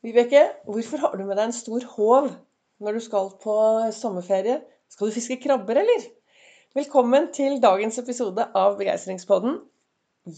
[0.00, 2.30] Vibeke, hvorfor har du med deg en stor håv
[2.80, 3.56] når du skal på
[3.92, 4.54] sommerferie?
[4.88, 6.06] Skal du fiske krabber, eller?
[6.78, 9.58] Velkommen til dagens episode av Begeistringspodden.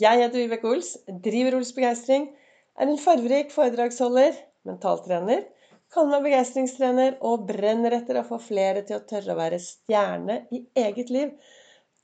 [0.00, 2.26] Jeg heter Vibeke Ols, driver Ols Begeistring,
[2.74, 4.34] er en farverik foredragsholder,
[4.66, 5.46] mentaltrener,
[5.94, 10.40] kaller meg begeistringstrener og brenner etter å få flere til å tørre å være stjerne
[10.50, 11.30] i eget liv.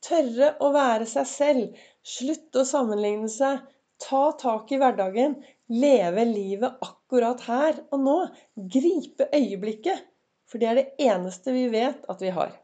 [0.06, 1.86] Tørre å være seg selv.
[2.06, 3.66] Slutte å sammenligne seg.
[3.98, 5.40] Ta tak i hverdagen.
[5.68, 8.16] Leve livet akkurat her og nå.
[8.56, 10.06] Gripe øyeblikket.
[10.48, 12.54] For det er det eneste vi vet at vi har.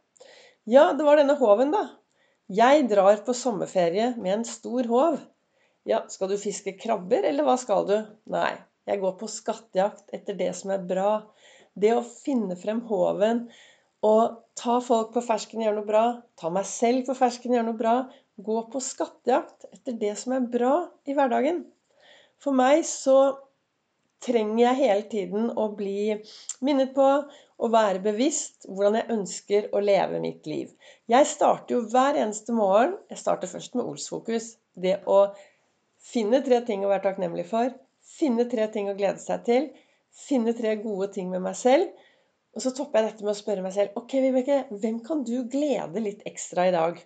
[0.64, 1.84] Ja, det var denne håven, da.
[2.48, 5.18] Jeg drar på sommerferie med en stor håv.
[5.84, 7.96] Ja, skal du fiske krabber, eller hva skal du?
[8.32, 8.54] Nei,
[8.88, 11.12] jeg går på skattejakt etter det som er bra.
[11.76, 13.46] Det å finne frem håven
[14.04, 16.04] og ta folk på fersken gjør noe bra.
[16.40, 17.94] Ta meg selv på fersken gjør noe bra.
[18.36, 20.74] Gå på skattejakt etter det som er bra
[21.08, 21.64] i hverdagen.
[22.44, 23.18] For meg så
[24.24, 26.14] trenger jeg hele tiden å bli
[26.64, 27.06] minnet på
[27.64, 30.72] og være bevisst hvordan jeg ønsker å leve mitt liv.
[31.10, 34.54] Jeg starter jo hver eneste morgen Jeg starter først med Olsfokus.
[34.74, 35.20] Det å
[36.04, 37.72] finne tre ting å være takknemlig for.
[38.04, 39.70] Finne tre ting å glede seg til.
[40.14, 41.88] Finne tre gode ting med meg selv.
[42.54, 45.36] Og så topper jeg dette med å spørre meg selv Ok, Vibeke, hvem kan du
[45.50, 47.00] glede litt ekstra i dag?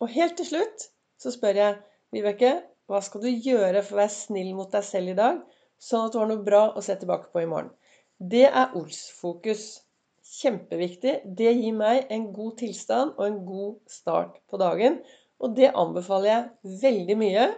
[0.00, 0.86] Og helt til slutt
[1.20, 1.80] så spør jeg
[2.12, 2.54] Vibeke,
[2.92, 5.40] hva skal du gjøre for å være snill mot deg selv i dag,
[5.80, 7.72] sånn at du har noe bra å se tilbake på i morgen?
[8.20, 9.64] Det er Ols-fokus.
[10.32, 11.18] Kjempeviktig.
[11.36, 15.00] Det gir meg en god tilstand og en god start på dagen.
[15.42, 17.48] Og det anbefaler jeg veldig mye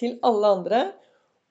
[0.00, 0.80] til alle andre.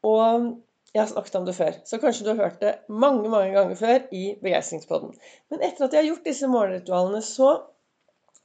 [0.04, 0.50] Og
[0.94, 3.78] jeg har snakket om det før, så kanskje du har hørt det mange mange ganger
[3.80, 5.16] før i Begeistringspodden.
[5.50, 7.54] Men etter at jeg har gjort disse morgenritualene, så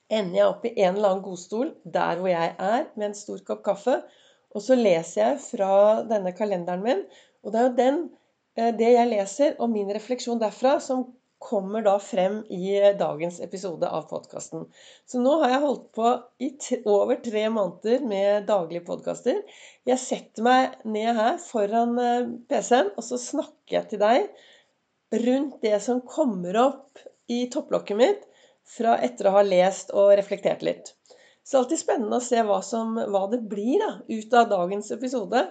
[0.09, 3.43] ender jeg opp i en eller annen godstol der hvor jeg er, med en stor
[3.45, 3.99] kopp kaffe.
[4.57, 5.73] Og så leser jeg fra
[6.09, 7.05] denne kalenderen min,
[7.45, 8.03] og det er jo den,
[8.57, 11.07] eh, det jeg leser, og min refleksjon derfra, som
[11.39, 14.65] kommer da frem i dagens episode av podkasten.
[15.07, 16.11] Så nå har jeg holdt på
[16.43, 16.51] i
[16.91, 19.39] over tre måneder med daglige podkaster.
[19.87, 24.27] Jeg setter meg ned her foran eh, PC-en, og så snakker jeg til deg
[25.29, 28.27] rundt det som kommer opp i topplokket mitt
[28.69, 30.93] fra etter å ha lest og reflektert litt.
[31.49, 34.51] Så det er alltid spennende å se hva, som, hva det blir da, ut av
[34.51, 35.47] dagens episode.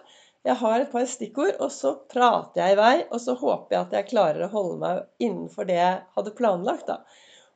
[0.45, 2.91] Jeg har et par stikkord, og så prater jeg i vei.
[3.09, 6.91] Og så håper jeg at jeg klarer å holde meg innenfor det jeg hadde planlagt.
[6.91, 6.99] da.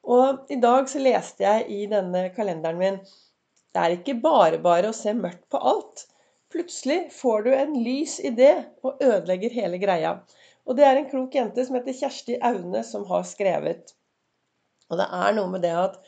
[0.10, 2.98] Og i dag så leste jeg i denne kalenderen min
[3.72, 6.08] Det er ikke bare bare å se mørkt på alt.
[6.50, 8.50] Plutselig får du en lys idé
[8.82, 10.16] og ødelegger hele greia.
[10.66, 13.94] Og det er en klok jente som heter Kjersti Aune, som har skrevet.
[14.90, 16.02] Og det er noe med det at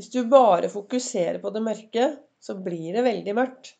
[0.00, 2.04] hvis du bare fokuserer på det mørke,
[2.40, 3.74] så blir det veldig mørkt.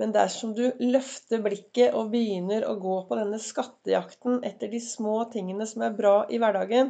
[0.00, 5.18] Men dersom du løfter blikket og begynner å gå på denne skattejakten etter de små
[5.28, 6.88] tingene som er bra i hverdagen,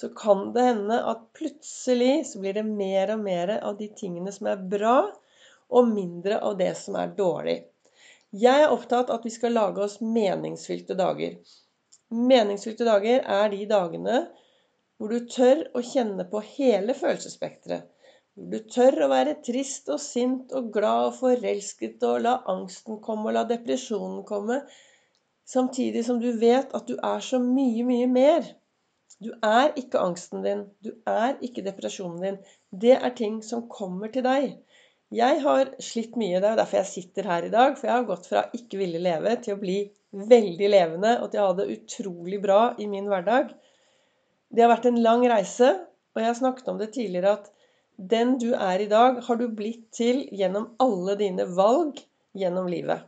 [0.00, 4.32] så kan det hende at plutselig så blir det mer og mer av de tingene
[4.32, 4.96] som er bra,
[5.68, 7.58] og mindre av det som er dårlig.
[8.32, 11.36] Jeg er opptatt av at vi skal lage oss meningsfylte dager.
[12.16, 14.22] Meningsfylte dager er de dagene
[14.96, 17.90] hvor du tør å kjenne på hele følelsesspekteret.
[18.36, 23.30] Du tør å være trist og sint og glad og forelsket og la angsten komme
[23.30, 24.58] og la depresjonen komme,
[25.48, 28.50] samtidig som du vet at du er så mye, mye mer.
[29.24, 30.66] Du er ikke angsten din.
[30.84, 32.38] Du er ikke depresjonen din.
[32.68, 34.58] Det er ting som kommer til deg.
[35.16, 36.36] Jeg har slitt mye.
[36.36, 37.78] Det er derfor jeg sitter her i dag.
[37.78, 39.78] For jeg har gått fra ikke ville leve til å bli
[40.12, 43.56] veldig levende og til å ha det utrolig bra i min hverdag.
[44.52, 45.72] Det har vært en lang reise,
[46.12, 47.52] og jeg har snakket om det tidligere at
[47.96, 52.00] den du er i dag, har du blitt til gjennom alle dine valg
[52.36, 53.06] gjennom livet.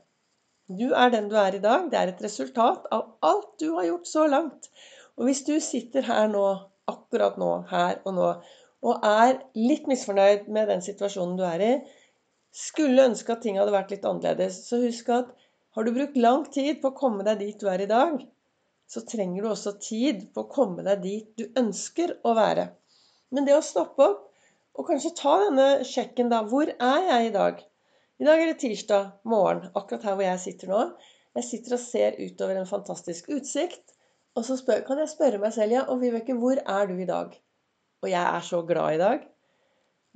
[0.69, 1.88] Du er den du er i dag.
[1.91, 4.71] Det er et resultat av alt du har gjort så langt.
[5.16, 6.44] Og hvis du sitter her nå,
[6.88, 8.32] akkurat nå, her og nå,
[8.88, 11.72] og er litt misfornøyd med den situasjonen du er i,
[12.55, 15.32] skulle ønske at ting hadde vært litt annerledes, så husk at
[15.76, 18.22] har du brukt lang tid på å komme deg dit du er i dag,
[18.88, 22.70] så trenger du også tid på å komme deg dit du ønsker å være.
[23.34, 24.27] Men det å stoppe opp
[24.78, 26.44] og kanskje ta denne sjekken, da.
[26.46, 27.62] Hvor er jeg i dag?
[28.19, 30.82] I dag er det tirsdag morgen, akkurat her hvor jeg sitter nå.
[31.38, 33.94] Jeg sitter og ser utover en fantastisk utsikt.
[34.38, 37.08] Og så spør, kan jeg spørre meg selv ja, og Vibeke, hvor er du i
[37.08, 37.34] dag?
[38.02, 39.26] Og jeg er så glad i dag.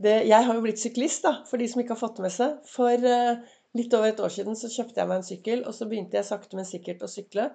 [0.02, 2.34] Det, jeg har jo blitt syklist, da, for de som ikke har fått det med
[2.34, 2.56] seg.
[2.70, 5.90] For uh, litt over et år siden så kjøpte jeg meg en sykkel, og så
[5.90, 7.50] begynte jeg sakte, men sikkert å sykle.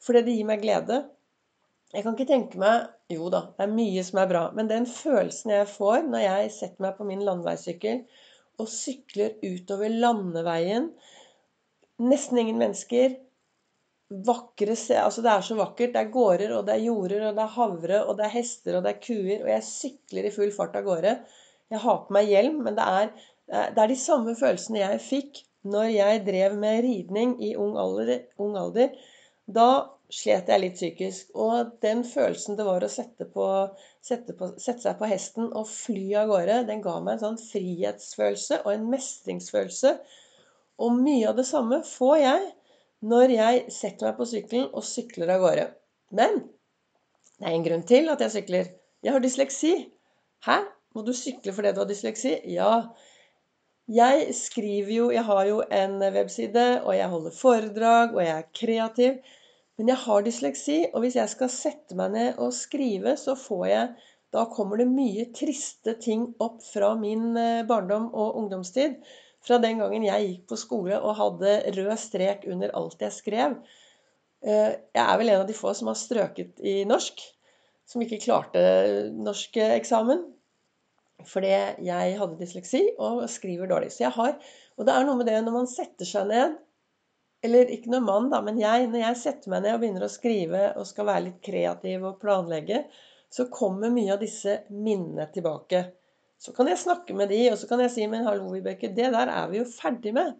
[0.00, 1.02] Fordi det gir meg glede.
[1.90, 4.42] Jeg kan ikke tenke meg Jo da, det er mye som er bra.
[4.54, 8.04] Men den følelsen jeg får når jeg setter meg på min landeveissykkel
[8.60, 10.92] og sykler utover landeveien
[12.00, 13.18] Nesten ingen mennesker.
[14.26, 15.92] vakre se Altså, det er så vakkert.
[15.92, 18.76] Det er gårder, og det er jorder, og det er havre, og det er hester,
[18.76, 19.44] og det er kuer.
[19.44, 21.12] Og jeg sykler i full fart av gårde.
[21.70, 23.12] Jeg har på meg hjelm, men det er,
[23.46, 28.24] det er de samme følelsene jeg fikk når jeg drev med ridning i ung alder.
[28.40, 28.96] Ung alder.
[29.46, 29.68] Da
[30.14, 31.30] slet jeg litt psykisk.
[31.38, 33.46] Og den følelsen det var å sette, på,
[34.04, 37.42] sette, på, sette, seg på hesten og fly av gårde, den ga meg en sånn
[37.42, 39.94] frihetsfølelse og en mestringsfølelse.
[40.80, 42.48] Og mye av det samme får jeg
[43.10, 45.68] når jeg setter meg på sykkelen og sykler av gårde.
[46.16, 46.42] Men
[47.40, 48.74] det er en grunn til at jeg sykler.
[49.04, 49.72] Jeg har dysleksi.
[50.44, 50.58] Hæ?
[50.96, 52.34] Må du sykle fordi du har dysleksi?
[52.52, 52.72] Ja.
[53.90, 58.50] Jeg skriver jo Jeg har jo en webside, og jeg holder foredrag, og jeg er
[58.54, 59.36] kreativ.
[59.80, 63.62] Men jeg har dysleksi, og hvis jeg skal sette meg ned og skrive, så får
[63.70, 69.00] jeg Da kommer det mye triste ting opp fra min eh, barndom og ungdomstid.
[69.42, 73.56] Fra den gangen jeg gikk på skole og hadde rød strek under alt jeg skrev.
[74.44, 77.24] Eh, jeg er vel en av de få som har strøket i norsk.
[77.88, 78.62] Som ikke klarte
[79.16, 80.22] norskeksamen.
[81.26, 81.50] Fordi
[81.88, 83.90] jeg hadde dysleksi og skriver dårlig.
[83.96, 84.36] Så jeg har
[84.76, 86.60] Og det er noe med det når man setter seg ned
[87.44, 90.12] eller ikke noe mann, da, men jeg, når jeg setter meg ned og begynner å
[90.12, 92.82] skrive og skal være litt kreativ og planlegge,
[93.32, 95.84] så kommer mye av disse minnene tilbake.
[96.40, 99.10] Så kan jeg snakke med de, og så kan jeg si Men hallo, Vibeke, det
[99.12, 100.34] der er vi jo ferdig med.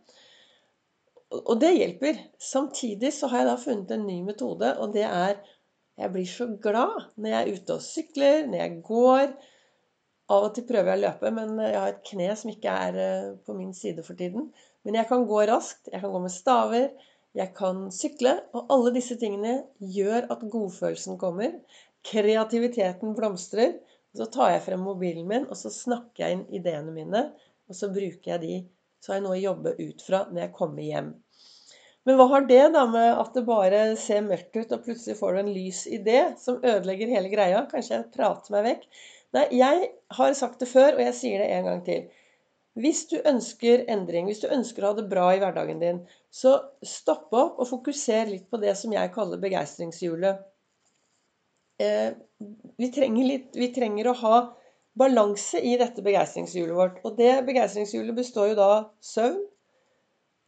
[1.41, 2.19] Og det hjelper.
[2.41, 5.39] Samtidig så har jeg da funnet en ny metode, og det er
[6.01, 9.33] Jeg blir så glad når jeg er ute og sykler, når jeg går.
[10.33, 12.99] Av og til prøver jeg å løpe, men jeg har et kne som ikke er
[13.05, 14.47] eh, på min side for tiden.
[14.87, 16.91] Men jeg kan gå raskt, jeg kan gå med staver,
[17.37, 18.35] jeg kan sykle.
[18.57, 21.55] Og alle disse tingene gjør at godfølelsen kommer.
[22.07, 23.79] Kreativiteten blomstrer.
[24.17, 27.27] Så tar jeg frem mobilen min, og så snakker jeg inn ideene mine.
[27.71, 28.55] Og så bruker jeg de.
[29.01, 31.13] Så har jeg noe å jobbe ut fra når jeg kommer hjem.
[32.09, 35.37] Men hva har det da med at det bare ser mørkt ut, og plutselig får
[35.37, 37.61] du en lys idé som ødelegger hele greia?
[37.71, 38.87] Kanskje jeg prater meg vekk?
[39.37, 42.09] Nei, jeg har sagt det før, og jeg sier det en gang til.
[42.79, 46.55] Hvis du ønsker endring, hvis du ønsker å ha det bra i hverdagen din, så
[46.87, 50.45] stopp opp og fokuser litt på det som jeg kaller begeistringshjulet.
[51.83, 52.13] Eh,
[52.79, 54.37] vi, trenger vi trenger å ha
[55.01, 57.03] balanse i dette begeistringshjulet vårt.
[57.05, 59.43] Og det begeistringshjulet består jo da av søvn,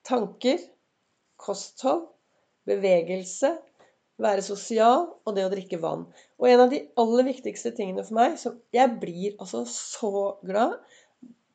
[0.07, 0.63] tanker,
[1.43, 2.07] kosthold,
[2.69, 3.57] bevegelse,
[4.23, 6.05] være sosial og det å drikke vann.
[6.39, 10.77] Og en av de aller viktigste tingene for meg som Jeg blir altså så glad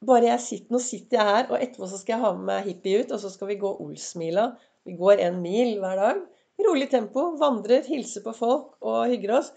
[0.06, 2.68] bare jeg sitter, Nå sitter jeg her, og etterpå så skal jeg ha med meg
[2.70, 4.52] hippie ut, og så skal vi gå Olsmila.
[4.86, 6.22] Vi går en mil hver dag.
[6.68, 7.32] Rolig tempo.
[7.42, 9.52] Vandrer, hilser på folk og hygger oss.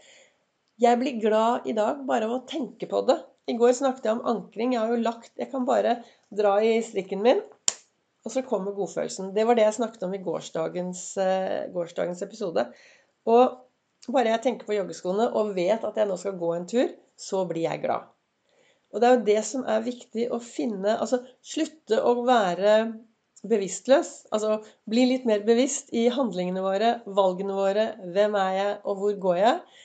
[0.80, 3.18] Jeg blir glad i dag bare av å tenke på det.
[3.50, 4.74] I går snakket jeg om ankring.
[4.74, 5.98] Jeg har jo lagt Jeg kan bare
[6.32, 7.42] dra i strikken min,
[8.24, 9.34] og så kommer godfølelsen.
[9.36, 12.64] Det var det jeg snakket om i gårsdagens, uh, gårsdagens episode.
[13.28, 16.94] Og bare jeg tenker på joggeskoene og vet at jeg nå skal gå en tur,
[17.20, 18.08] så blir jeg glad.
[18.90, 22.74] Og det er jo det som er viktig å finne Altså slutte å være
[23.46, 24.10] bevisstløs.
[24.34, 24.58] Altså
[24.90, 27.86] bli litt mer bevisst i handlingene våre, valgene våre.
[28.14, 29.78] Hvem er jeg, og hvor går jeg?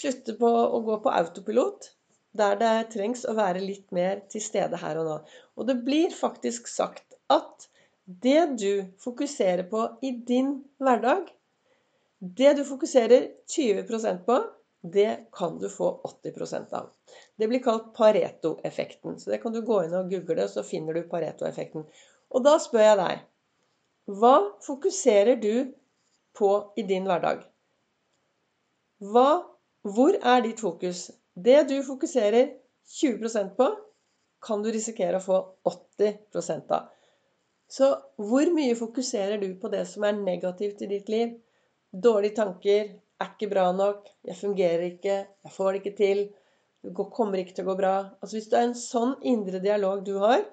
[0.00, 1.92] Slutte på å gå på autopilot
[2.38, 5.16] der det trengs å være litt mer til stede her og nå.
[5.58, 7.66] Og det blir faktisk sagt at
[8.08, 11.26] det du fokuserer på i din hverdag,
[12.18, 14.38] det du fokuserer 20% på,
[14.82, 16.92] det kan du få 80% av.
[17.38, 19.18] Det blir kalt Pareto-effekten.
[19.20, 21.86] Så det kan du gå inn og google, så finner du Pareto-effekten.
[22.34, 23.26] Og da spør jeg deg
[24.18, 24.34] Hva
[24.64, 25.70] fokuserer du
[26.38, 27.42] på i din hverdag?
[28.98, 29.28] Hva,
[29.86, 31.08] hvor er ditt fokus?
[31.34, 32.54] Det du fokuserer
[32.98, 33.68] 20% på,
[34.42, 35.38] kan du risikere å få
[35.68, 36.88] 80 av.
[37.68, 41.34] Så hvor mye fokuserer du på det som er negativt i ditt liv?
[41.92, 46.20] Dårlige tanker, er ikke bra nok, jeg fungerer ikke, jeg får det ikke til,
[46.84, 47.94] det kommer ikke til å gå bra.
[48.22, 50.44] Altså Hvis det er en sånn indre dialog du har,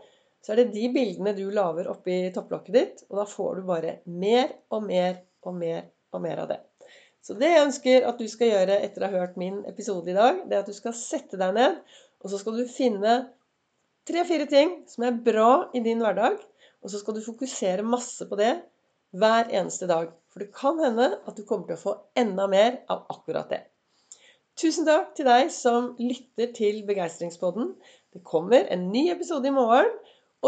[0.46, 4.00] så er det de bildene du lager oppi topplokket ditt, og da får du bare
[4.06, 6.60] mer og mer og mer og mer av det.
[7.26, 10.18] Så det jeg ønsker at du skal gjøre etter å ha hørt min episode i
[10.18, 11.80] dag, det er at du skal sette deg ned,
[12.22, 13.16] og så skal du finne
[14.06, 16.38] tre-fire ting som er bra i din hverdag,
[16.86, 18.54] og så skal du fokusere masse på det
[19.18, 20.12] hver eneste dag.
[20.30, 23.64] For det kan hende at du kommer til å få enda mer av akkurat det.
[24.56, 27.74] Tusen takk til deg som lytter til Begeistringspodden.
[28.16, 29.90] Det kommer en ny episode i morgen,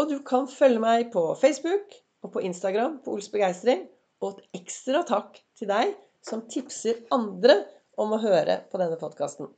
[0.00, 1.92] og du kan følge meg på Facebook
[2.24, 3.84] og på Instagram på Ols Begeistring.
[4.24, 5.92] Og et ekstra takk til deg
[6.24, 7.60] som tipser andre
[8.00, 9.52] om å høre på denne podkasten.